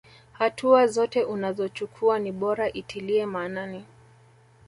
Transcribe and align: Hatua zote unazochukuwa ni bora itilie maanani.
Hatua 0.33 0.87
zote 0.87 1.23
unazochukuwa 1.23 2.19
ni 2.19 2.31
bora 2.31 2.73
itilie 2.73 3.25
maanani. 3.25 3.85